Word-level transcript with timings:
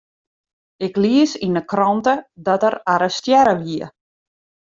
Ik 0.85 0.93
lies 1.03 1.31
yn 1.45 1.57
'e 1.59 1.63
krante 1.71 2.13
dat 2.45 2.61
er 2.69 2.75
arrestearre 2.93 3.55
wie. 3.61 3.85